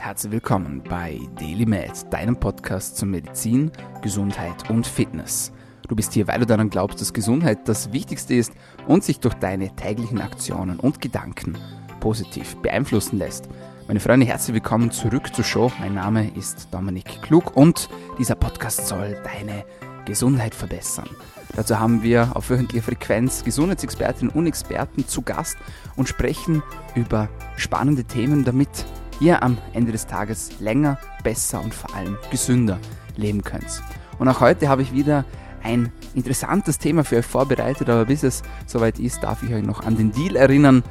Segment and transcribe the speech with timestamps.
[0.00, 5.52] Herzlich willkommen bei Daily Med, deinem Podcast zu Medizin, Gesundheit und Fitness.
[5.88, 8.52] Du bist hier, weil du daran glaubst, dass Gesundheit das Wichtigste ist
[8.86, 11.58] und sich durch deine täglichen Aktionen und Gedanken
[11.98, 13.48] positiv beeinflussen lässt.
[13.88, 15.72] Meine Freunde, herzlich willkommen zurück zur Show.
[15.80, 17.88] Mein Name ist Dominik Klug und
[18.20, 19.64] dieser Podcast soll deine
[20.04, 21.10] Gesundheit verbessern.
[21.56, 25.56] Dazu haben wir auf wöchentlicher Frequenz Gesundheitsexpertinnen und Experten zu Gast
[25.96, 26.62] und sprechen
[26.94, 28.86] über spannende Themen, damit
[29.20, 32.78] ihr am Ende des Tages länger, besser und vor allem gesünder
[33.16, 33.82] leben könnt.
[34.18, 35.24] Und auch heute habe ich wieder
[35.62, 39.84] ein interessantes Thema für euch vorbereitet, aber bis es soweit ist, darf ich euch noch
[39.84, 40.82] an den Deal erinnern.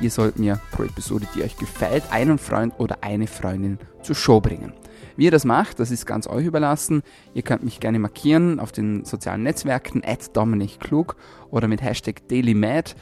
[0.00, 4.40] Ihr sollt mir pro Episode, die euch gefällt, einen Freund oder eine Freundin zur Show
[4.40, 4.72] bringen.
[5.16, 7.02] Wie ihr das macht, das ist ganz euch überlassen.
[7.34, 11.16] Ihr könnt mich gerne markieren auf den sozialen Netzwerken, at Dominik Klug
[11.50, 12.96] oder mit Hashtag DailyMad.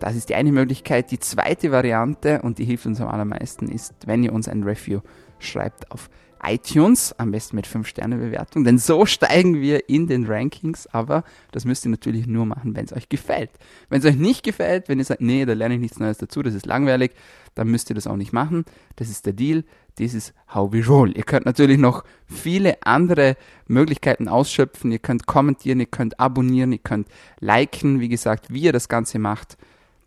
[0.00, 1.10] Das ist die eine Möglichkeit.
[1.10, 5.00] Die zweite Variante, und die hilft uns am allermeisten, ist, wenn ihr uns ein Review
[5.38, 6.10] schreibt auf
[6.42, 11.84] iTunes, am besten mit 5-Sterne-Bewertung, denn so steigen wir in den Rankings, aber das müsst
[11.84, 13.50] ihr natürlich nur machen, wenn es euch gefällt.
[13.90, 16.42] Wenn es euch nicht gefällt, wenn ihr sagt, nee, da lerne ich nichts Neues dazu,
[16.42, 17.12] das ist langweilig,
[17.54, 18.64] dann müsst ihr das auch nicht machen.
[18.96, 19.64] Das ist der Deal,
[19.98, 21.14] das ist how we roll.
[21.14, 26.78] Ihr könnt natürlich noch viele andere Möglichkeiten ausschöpfen, ihr könnt kommentieren, ihr könnt abonnieren, ihr
[26.78, 27.08] könnt
[27.40, 29.58] liken, wie gesagt, wie ihr das Ganze macht,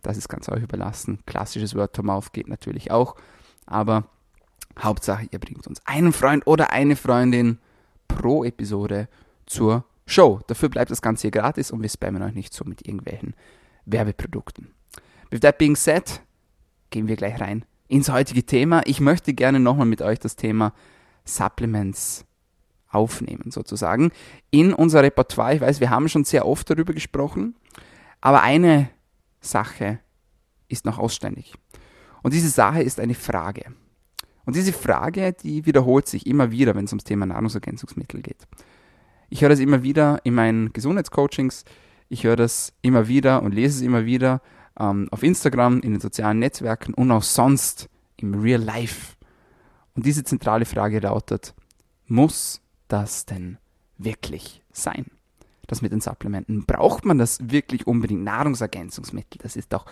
[0.04, 1.20] das ist ganz euch überlassen.
[1.26, 3.16] Klassisches Word to Mouth geht natürlich auch.
[3.66, 4.06] Aber
[4.80, 7.58] Hauptsache, ihr bringt uns einen Freund oder eine Freundin
[8.08, 9.08] pro Episode
[9.46, 10.42] zur Show.
[10.48, 13.34] Dafür bleibt das Ganze hier gratis und wir spammen euch nicht so mit irgendwelchen
[13.86, 14.72] Werbeprodukten.
[15.32, 16.22] With that being said,
[16.90, 18.82] gehen wir gleich rein ins heutige Thema.
[18.86, 20.74] Ich möchte gerne nochmal mit euch das Thema
[21.26, 22.26] Supplements
[22.90, 24.12] aufnehmen, sozusagen,
[24.52, 25.56] in unser Repertoire.
[25.56, 27.56] Ich weiß, wir haben schon sehr oft darüber gesprochen,
[28.22, 28.90] aber eine
[29.44, 30.00] Sache
[30.68, 31.54] ist noch ausständig.
[32.24, 33.66] Und diese Sache ist eine Frage.
[34.46, 38.48] Und diese Frage, die wiederholt sich immer wieder, wenn es ums Thema Nahrungsergänzungsmittel geht.
[39.30, 41.66] Ich höre das immer wieder in meinen Gesundheitscoachings,
[42.10, 44.42] ich höre das immer wieder und lese es immer wieder
[44.80, 49.16] ähm, auf Instagram, in den sozialen Netzwerken und auch sonst im Real Life.
[49.96, 51.54] Und diese zentrale Frage lautet,
[52.06, 53.58] muss das denn
[53.98, 55.06] wirklich sein?
[55.74, 56.66] Das mit den Supplementen.
[56.66, 58.24] Braucht man das wirklich unbedingt?
[58.24, 59.86] Nahrungsergänzungsmittel, das ist doch,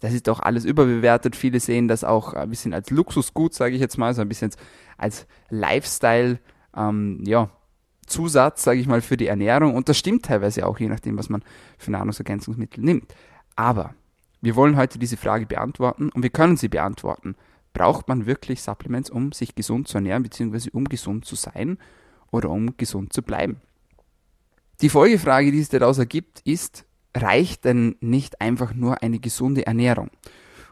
[0.00, 1.36] das ist doch alles überbewertet.
[1.36, 4.52] Viele sehen das auch ein bisschen als Luxusgut, sage ich jetzt mal, so ein bisschen
[4.96, 6.38] als Lifestyle,
[6.76, 7.50] ähm, ja,
[8.06, 9.74] Zusatz, sage ich mal, für die Ernährung.
[9.74, 11.42] Und das stimmt teilweise auch, je nachdem, was man
[11.76, 13.14] für Nahrungsergänzungsmittel nimmt.
[13.56, 13.94] Aber
[14.40, 17.34] wir wollen heute diese Frage beantworten und wir können sie beantworten.
[17.72, 21.78] Braucht man wirklich Supplements, um sich gesund zu ernähren, beziehungsweise um gesund zu sein
[22.30, 23.60] oder um gesund zu bleiben?
[24.80, 30.08] Die Folgefrage, die es daraus ergibt, ist, reicht denn nicht einfach nur eine gesunde Ernährung?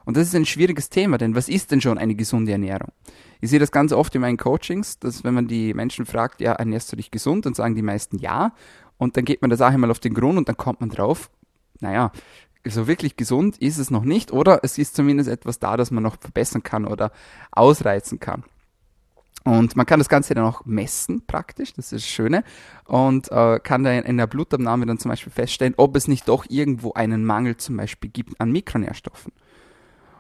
[0.05, 2.93] Und das ist ein schwieriges Thema, denn was ist denn schon eine gesunde Ernährung?
[3.41, 6.53] Ich sehe das ganz oft in meinen Coachings, dass wenn man die Menschen fragt, ja,
[6.53, 8.55] ernährst du dich gesund, dann sagen die meisten ja.
[8.97, 11.29] Und dann geht man der Sache mal auf den Grund und dann kommt man drauf,
[11.81, 12.13] naja,
[12.65, 16.05] so wirklich gesund ist es noch nicht oder es ist zumindest etwas da, das man
[16.05, 17.11] noch verbessern kann oder
[17.51, 18.45] ausreizen kann.
[19.47, 22.43] Und man kann das Ganze dann auch messen, praktisch, das ist das Schöne.
[22.85, 26.47] Und äh, kann dann in der Blutabnahme dann zum Beispiel feststellen, ob es nicht doch
[26.49, 29.33] irgendwo einen Mangel zum Beispiel gibt an Mikronährstoffen.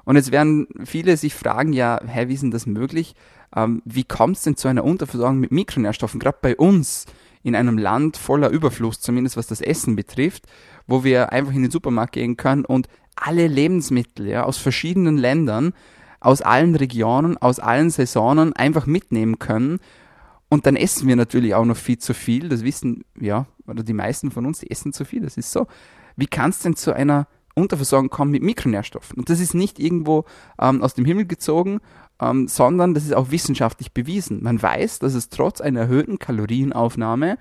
[0.04, 3.16] Und jetzt werden viele sich fragen, ja, hä, wie ist denn das möglich?
[3.54, 6.20] Ähm, wie kommt es denn zu einer Unterversorgung mit Mikronährstoffen?
[6.20, 7.06] Gerade bei uns
[7.42, 10.44] in einem Land voller Überfluss, zumindest was das Essen betrifft,
[10.86, 15.72] wo wir einfach in den Supermarkt gehen können und alle Lebensmittel ja, aus verschiedenen Ländern
[16.20, 19.80] aus allen Regionen, aus allen Saisonen einfach mitnehmen können.
[20.48, 22.48] Und dann essen wir natürlich auch noch viel zu viel.
[22.48, 25.22] Das wissen, ja, oder die meisten von uns, die essen zu viel.
[25.22, 25.66] Das ist so.
[26.16, 29.18] Wie kann es denn zu einer Unterversorgung kommen mit Mikronährstoffen?
[29.18, 30.24] Und das ist nicht irgendwo
[30.60, 31.80] ähm, aus dem Himmel gezogen,
[32.20, 34.42] ähm, sondern das ist auch wissenschaftlich bewiesen.
[34.42, 37.38] Man weiß, dass es trotz einer erhöhten Kalorienaufnahme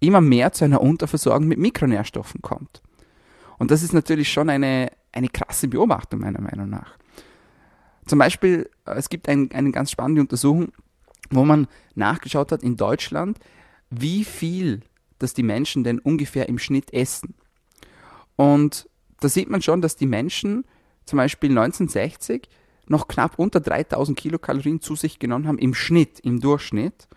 [0.00, 2.82] immer mehr zu einer Unterversorgung mit Mikronährstoffen kommt.
[3.58, 6.96] Und das ist natürlich schon eine, eine krasse Beobachtung meiner Meinung nach.
[8.06, 10.72] Zum Beispiel, äh, es gibt ein, eine ganz spannende Untersuchung,
[11.30, 13.38] wo man nachgeschaut hat in Deutschland,
[13.90, 14.82] wie viel
[15.18, 17.34] dass die Menschen denn ungefähr im Schnitt essen.
[18.36, 18.88] Und
[19.20, 20.64] da sieht man schon, dass die Menschen
[21.06, 22.48] zum Beispiel 1960
[22.86, 27.08] noch knapp unter 3000 Kilokalorien zu sich genommen haben im Schnitt, im Durchschnitt.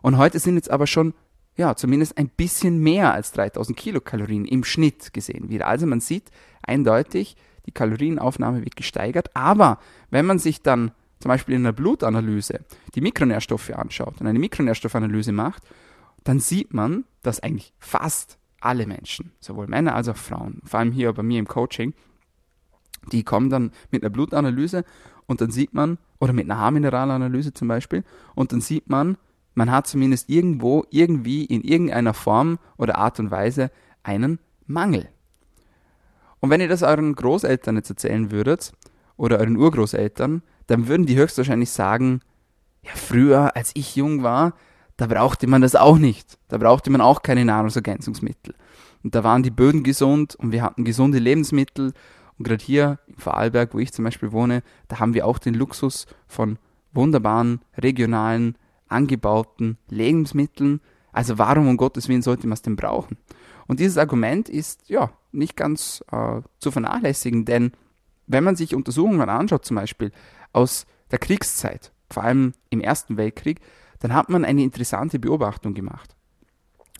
[0.00, 1.12] Und heute sind jetzt aber schon,
[1.56, 5.66] ja, zumindest ein bisschen mehr als 3000 Kilokalorien im Schnitt gesehen wieder.
[5.66, 6.30] Also man sieht
[6.62, 7.36] eindeutig,
[7.70, 9.34] die Kalorienaufnahme wird gesteigert.
[9.34, 9.78] Aber
[10.10, 10.90] wenn man sich dann
[11.20, 12.64] zum Beispiel in einer Blutanalyse
[12.94, 15.62] die Mikronährstoffe anschaut und eine Mikronährstoffanalyse macht,
[16.24, 20.92] dann sieht man, dass eigentlich fast alle Menschen, sowohl Männer als auch Frauen, vor allem
[20.92, 21.94] hier bei mir im Coaching,
[23.12, 24.84] die kommen dann mit einer Blutanalyse
[25.26, 29.16] und dann sieht man, oder mit einer Haarmineralanalyse zum Beispiel, und dann sieht man,
[29.54, 33.70] man hat zumindest irgendwo, irgendwie, in irgendeiner Form oder Art und Weise
[34.02, 35.08] einen Mangel.
[36.40, 38.72] Und wenn ihr das euren Großeltern jetzt erzählen würdet,
[39.20, 42.22] oder euren Urgroßeltern, dann würden die höchstwahrscheinlich sagen,
[42.82, 44.54] ja, früher, als ich jung war,
[44.96, 46.38] da brauchte man das auch nicht.
[46.48, 48.54] Da brauchte man auch keine Nahrungsergänzungsmittel.
[49.04, 51.92] Und da waren die Böden gesund und wir hatten gesunde Lebensmittel.
[52.38, 55.52] Und gerade hier im Vorarlberg, wo ich zum Beispiel wohne, da haben wir auch den
[55.52, 56.58] Luxus von
[56.92, 58.56] wunderbaren, regionalen,
[58.88, 60.80] angebauten Lebensmitteln.
[61.12, 63.18] Also warum um Gottes Willen sollte man es denn brauchen?
[63.66, 67.72] Und dieses Argument ist ja nicht ganz äh, zu vernachlässigen, denn
[68.26, 70.12] wenn man sich Untersuchungen anschaut, zum Beispiel
[70.52, 73.60] aus der Kriegszeit, vor allem im Ersten Weltkrieg,
[73.98, 76.14] dann hat man eine interessante Beobachtung gemacht.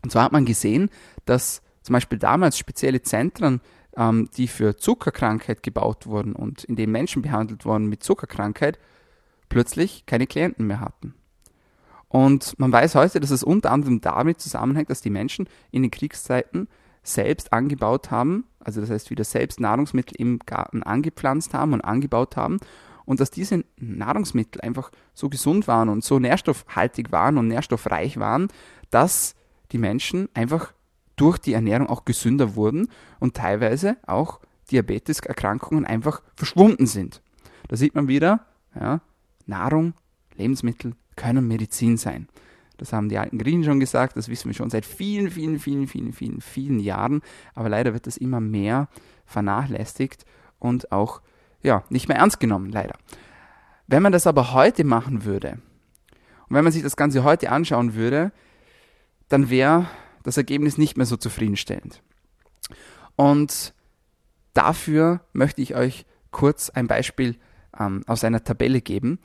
[0.02, 0.90] Und zwar hat man gesehen,
[1.24, 3.60] dass zum Beispiel damals spezielle Zentren,
[3.96, 8.78] ähm, die für Zuckerkrankheit gebaut wurden und in denen Menschen behandelt wurden mit Zuckerkrankheit,
[9.48, 11.14] plötzlich keine Klienten mehr hatten.
[12.08, 15.90] Und man weiß heute, dass es unter anderem damit zusammenhängt, dass die Menschen in den
[15.90, 16.68] Kriegszeiten
[17.02, 22.36] selbst angebaut haben, also das heißt wieder selbst Nahrungsmittel im Garten angepflanzt haben und angebaut
[22.36, 22.58] haben
[23.04, 28.48] und dass diese Nahrungsmittel einfach so gesund waren und so nährstoffhaltig waren und nährstoffreich waren,
[28.90, 29.34] dass
[29.72, 30.72] die Menschen einfach
[31.16, 32.88] durch die Ernährung auch gesünder wurden
[33.18, 37.22] und teilweise auch Diabeteserkrankungen einfach verschwunden sind.
[37.68, 38.46] Da sieht man wieder,
[38.78, 39.00] ja,
[39.46, 39.94] Nahrung,
[40.36, 42.28] Lebensmittel können Medizin sein.
[42.80, 45.86] Das haben die alten Griechen schon gesagt, das wissen wir schon seit vielen, vielen, vielen,
[45.86, 47.20] vielen, vielen, vielen Jahren.
[47.54, 48.88] Aber leider wird das immer mehr
[49.26, 50.24] vernachlässigt
[50.58, 51.20] und auch
[51.62, 52.96] ja, nicht mehr ernst genommen, leider.
[53.86, 55.58] Wenn man das aber heute machen würde,
[56.48, 58.32] und wenn man sich das Ganze heute anschauen würde,
[59.28, 59.86] dann wäre
[60.22, 62.02] das Ergebnis nicht mehr so zufriedenstellend.
[63.14, 63.74] Und
[64.54, 67.36] dafür möchte ich euch kurz ein Beispiel
[67.78, 69.18] ähm, aus einer Tabelle geben.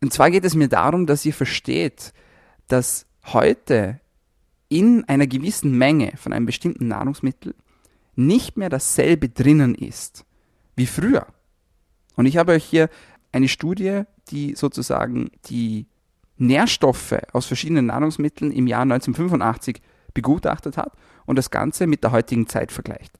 [0.00, 2.12] Und zwar geht es mir darum, dass ihr versteht,
[2.68, 4.00] dass heute
[4.68, 7.54] in einer gewissen Menge von einem bestimmten Nahrungsmittel
[8.16, 10.24] nicht mehr dasselbe drinnen ist
[10.76, 11.26] wie früher.
[12.16, 12.88] Und ich habe euch hier
[13.32, 15.86] eine Studie, die sozusagen die
[16.36, 19.80] Nährstoffe aus verschiedenen Nahrungsmitteln im Jahr 1985
[20.14, 20.92] begutachtet hat
[21.26, 23.18] und das Ganze mit der heutigen Zeit vergleicht.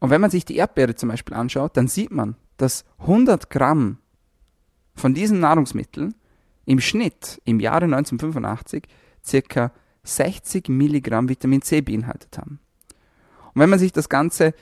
[0.00, 3.98] Und wenn man sich die Erdbeere zum Beispiel anschaut, dann sieht man, dass 100 Gramm
[4.94, 6.14] von diesen Nahrungsmitteln
[6.70, 8.84] im Schnitt im Jahre 1985
[9.26, 9.72] circa
[10.04, 12.60] 60 Milligramm Vitamin C beinhaltet haben.
[13.52, 14.54] Und wenn man sich das Ganze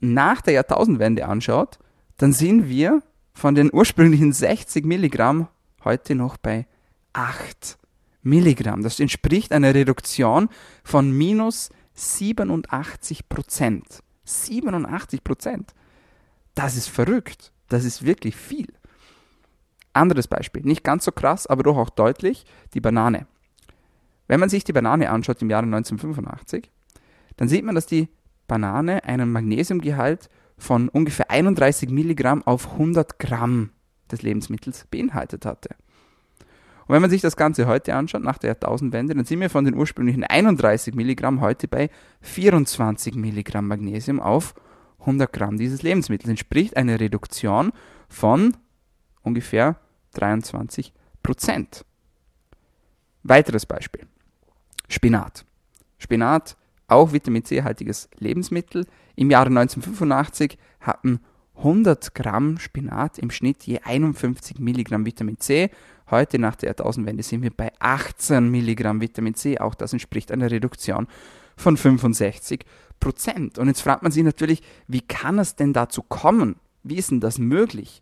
[0.00, 1.80] nach der Jahrtausendwende anschaut,
[2.18, 3.02] dann sind wir
[3.34, 5.48] von den ursprünglichen 60 Milligramm
[5.82, 6.68] heute noch bei
[7.14, 7.76] 8
[8.22, 8.84] Milligramm.
[8.84, 10.48] Das entspricht einer Reduktion
[10.84, 14.04] von minus 87 Prozent.
[14.24, 15.74] 87 Prozent.
[16.54, 17.50] Das ist verrückt.
[17.68, 18.68] Das ist wirklich viel.
[19.96, 22.44] Anderes Beispiel, nicht ganz so krass, aber doch auch deutlich,
[22.74, 23.26] die Banane.
[24.28, 26.70] Wenn man sich die Banane anschaut im Jahre 1985,
[27.36, 28.08] dann sieht man, dass die
[28.46, 30.28] Banane einen Magnesiumgehalt
[30.58, 33.70] von ungefähr 31 Milligramm auf 100 Gramm
[34.10, 35.70] des Lebensmittels beinhaltet hatte.
[36.86, 39.64] Und wenn man sich das Ganze heute anschaut, nach der Jahrtausendwende, dann sind wir von
[39.64, 41.90] den ursprünglichen 31 Milligramm heute bei
[42.20, 44.54] 24 Milligramm Magnesium auf
[45.00, 46.30] 100 Gramm dieses Lebensmittels.
[46.30, 47.72] Entspricht eine Reduktion
[48.08, 48.56] von
[49.22, 49.76] ungefähr
[50.16, 50.92] 23
[51.22, 51.84] Prozent.
[53.22, 54.06] Weiteres Beispiel.
[54.88, 55.44] Spinat.
[55.98, 56.56] Spinat,
[56.88, 58.86] auch Vitamin C-haltiges Lebensmittel.
[59.16, 61.20] Im Jahre 1985 hatten
[61.56, 65.70] 100 Gramm Spinat im Schnitt je 51 Milligramm Vitamin C.
[66.10, 69.58] Heute nach der Jahrtausendwende sind wir bei 18 Milligramm Vitamin C.
[69.58, 71.08] Auch das entspricht einer Reduktion
[71.56, 72.64] von 65
[73.00, 73.58] Prozent.
[73.58, 76.56] Und jetzt fragt man sich natürlich, wie kann es denn dazu kommen?
[76.82, 78.00] Wie ist denn das möglich?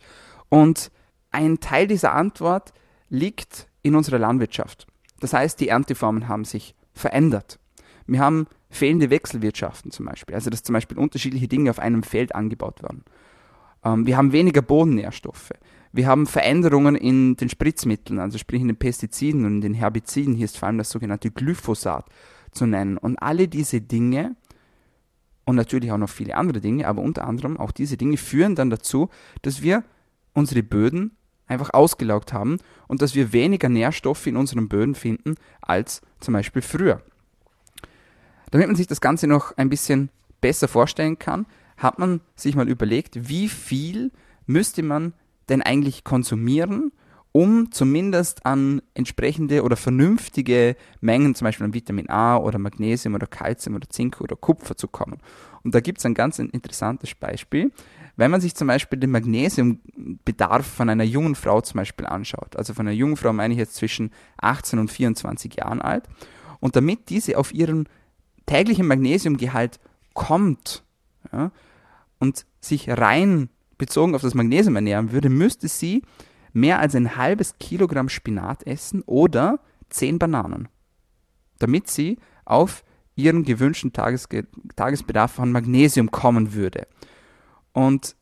[0.49, 0.91] Und
[1.35, 2.73] ein Teil dieser Antwort
[3.09, 4.87] liegt in unserer Landwirtschaft.
[5.21, 7.59] Das heißt, die Ernteformen haben sich verändert.
[8.07, 12.35] Wir haben fehlende Wechselwirtschaften zum Beispiel, also dass zum Beispiel unterschiedliche Dinge auf einem Feld
[12.35, 13.05] angebaut werden.
[13.85, 15.51] Ähm, wir haben weniger Bodennährstoffe.
[15.93, 20.35] Wir haben Veränderungen in den Spritzmitteln, also sprich in den Pestiziden und in den Herbiziden.
[20.35, 22.07] Hier ist vor allem das sogenannte Glyphosat
[22.51, 22.99] zu nennen.
[22.99, 24.35] Und alle diese Dinge
[25.45, 28.71] und natürlich auch noch viele andere Dinge, aber unter anderem auch diese Dinge führen dann
[28.71, 29.09] dazu,
[29.43, 29.85] dass wir
[30.33, 31.13] unsere Böden
[31.47, 32.59] einfach ausgelaugt haben
[32.89, 37.03] und dass wir weniger Nährstoffe in unseren Böden finden als zum Beispiel früher.
[38.51, 40.11] Damit man sich das Ganze noch ein bisschen
[40.41, 41.47] besser vorstellen kann,
[41.77, 44.13] hat man sich mal überlegt, wie viel
[44.47, 45.13] müsste man
[45.49, 46.93] denn eigentlich konsumieren,
[47.33, 53.27] um zumindest an entsprechende oder vernünftige Mengen, zum Beispiel an Vitamin A oder Magnesium oder
[53.27, 55.19] Calcium oder Zink oder Kupfer zu kommen.
[55.65, 57.73] Und da gibt es ein ganz interessantes Beispiel.
[58.17, 62.75] Wenn man sich zum Beispiel den Magnesiumbedarf von einer jungen Frau zum Beispiel anschaut, also
[62.75, 66.09] von einer jungen Frau meine ich jetzt zwischen 18 und 24 Jahren alt,
[66.61, 67.89] und damit diese auf ihren
[68.47, 69.81] täglichen Magnesiumgehalt
[70.15, 70.85] kommt
[71.33, 71.51] ja,
[72.19, 76.03] und sich rein bezogen auf das Magnesium ernähren würde, müsste sie
[76.53, 79.59] mehr als ein halbes Kilogramm Spinat essen oder
[79.91, 80.69] 10 Bananen,
[81.59, 82.85] damit sie auf
[83.17, 86.87] ihren gewünschten Tagesge Tagesbedarf von Magnesium kommen würde.
[87.75, 88.17] Und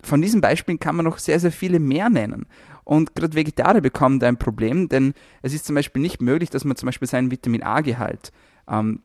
[0.00, 2.46] von diesen Beispielen kann man noch sehr, sehr viele mehr nennen.
[2.84, 6.64] Und gerade Vegetarier bekommen da ein Problem, denn es ist zum Beispiel nicht möglich, dass
[6.64, 8.30] man zum Beispiel seinen Vitamin A-Gehalt
[8.68, 9.02] ähm,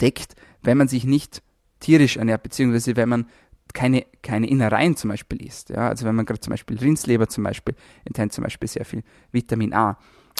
[0.00, 1.42] deckt, wenn man sich nicht
[1.80, 3.26] tierisch ernährt, beziehungsweise wenn man
[3.72, 5.70] keine, keine Innereien zum Beispiel isst.
[5.70, 5.88] Ja?
[5.88, 7.74] Also wenn man gerade zum Beispiel Rindsleber zum Beispiel
[8.04, 9.98] enthält zum Beispiel sehr viel Vitamin A.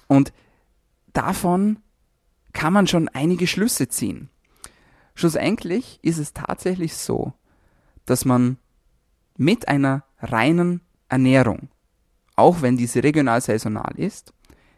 [0.08, 0.32] Und
[1.12, 1.78] davon
[2.52, 4.30] kann man schon einige Schlüsse ziehen.
[5.14, 7.32] Schlussendlich ist es tatsächlich so,
[8.04, 8.58] dass man
[9.36, 11.68] mit einer reinen Ernährung,
[12.36, 14.32] auch wenn diese regional saisonal ist,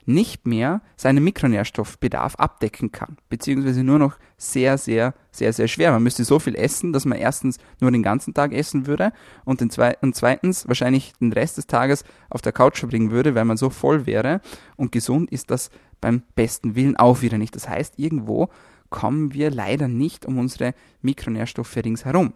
[0.08, 5.92] nicht mehr seinen Mikronährstoffbedarf abdecken kann, beziehungsweise nur noch sehr, sehr, sehr, sehr schwer.
[5.92, 9.12] Man müsste so viel essen, dass man erstens nur den ganzen Tag essen würde
[9.44, 13.34] und, den Zwe und zweitens wahrscheinlich den Rest des Tages auf der Couch verbringen würde,
[13.34, 14.40] weil man so voll wäre.
[14.76, 17.54] Und gesund ist das beim besten Willen auch wieder nicht.
[17.54, 18.48] Das heißt, irgendwo
[18.88, 20.72] kommen wir leider nicht um unsere
[21.02, 22.32] Mikronährstoffe ringsherum.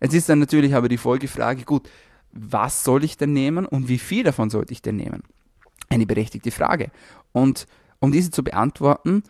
[0.00, 1.88] Es ist dann natürlich aber die Folgefrage, gut,
[2.32, 5.22] was soll ich denn nehmen und wie viel davon sollte ich denn nehmen?
[5.88, 6.90] Eine berechtigte Frage.
[7.32, 7.66] Und
[8.00, 9.22] um diese zu beantworten,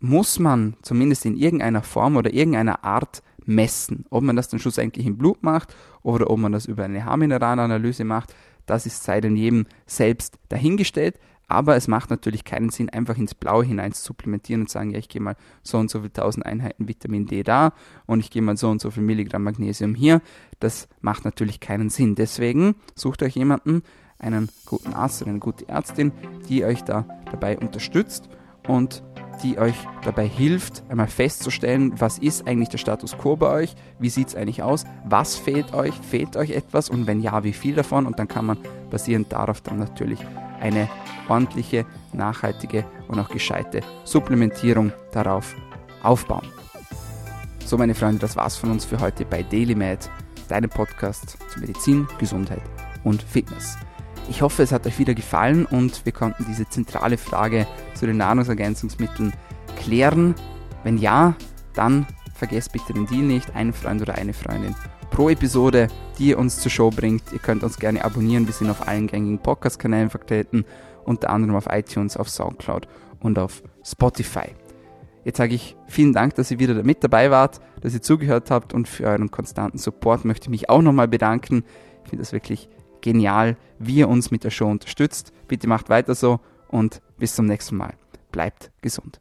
[0.00, 4.04] muss man zumindest in irgendeiner Form oder irgendeiner Art messen.
[4.10, 8.04] Ob man das dann schlussendlich im Blut macht oder ob man das über eine Haarmineralanalyse
[8.04, 8.34] macht,
[8.66, 11.18] das ist sei denn jedem selbst dahingestellt.
[11.52, 14.98] Aber es macht natürlich keinen Sinn, einfach ins Blaue hinein zu supplementieren und sagen, ja,
[14.98, 17.74] ich gehe mal so und so viel tausend Einheiten Vitamin D da
[18.06, 20.22] und ich gehe mal so und so viel Milligramm Magnesium hier.
[20.60, 22.14] Das macht natürlich keinen Sinn.
[22.14, 23.82] Deswegen sucht euch jemanden,
[24.18, 26.12] einen guten Arzt oder eine gute Ärztin,
[26.48, 28.30] die euch da dabei unterstützt
[28.66, 29.02] und
[29.42, 34.08] die euch dabei hilft, einmal festzustellen, was ist eigentlich der Status quo bei euch, wie
[34.08, 37.74] sieht es eigentlich aus, was fehlt euch, fehlt euch etwas und wenn ja, wie viel
[37.74, 38.58] davon und dann kann man
[38.90, 40.20] basierend darauf dann natürlich
[40.62, 40.88] eine
[41.28, 45.54] ordentliche, nachhaltige und auch gescheite Supplementierung darauf
[46.02, 46.46] aufbauen.
[47.64, 50.10] So meine Freunde, das war's von uns für heute bei DailyMed,
[50.48, 52.62] deinem Podcast zu Medizin, Gesundheit
[53.04, 53.76] und Fitness.
[54.28, 58.18] Ich hoffe, es hat euch wieder gefallen und wir konnten diese zentrale Frage zu den
[58.18, 59.32] Nahrungsergänzungsmitteln
[59.76, 60.34] klären.
[60.84, 61.34] Wenn ja,
[61.74, 64.74] dann vergesst bitte den Deal nicht, einen Freund oder eine Freundin
[65.12, 65.88] pro Episode,
[66.18, 67.22] die ihr uns zur Show bringt.
[67.32, 70.64] Ihr könnt uns gerne abonnieren, wir sind auf allen gängigen Podcast-Kanälen vertreten,
[71.04, 72.88] unter anderem auf iTunes, auf Soundcloud
[73.20, 74.54] und auf Spotify.
[75.24, 78.72] Jetzt sage ich vielen Dank, dass ihr wieder mit dabei wart, dass ihr zugehört habt
[78.72, 81.64] und für euren konstanten Support möchte ich mich auch nochmal bedanken.
[82.04, 82.68] Ich finde das wirklich
[83.02, 85.32] genial, wie ihr uns mit der Show unterstützt.
[85.46, 87.94] Bitte macht weiter so und bis zum nächsten Mal.
[88.32, 89.20] Bleibt gesund.